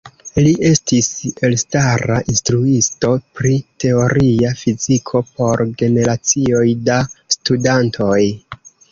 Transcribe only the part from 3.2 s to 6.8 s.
pri teoria fiziko por generacioj